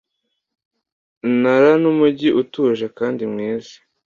Nara 1.41 1.71
numujyi 1.81 2.29
utuje 2.41 2.85
kandi 2.97 3.23
mwiza. 3.31 3.75